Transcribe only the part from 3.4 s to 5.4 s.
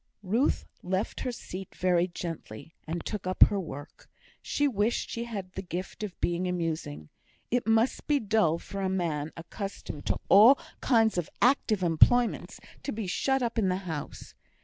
her work. She wished she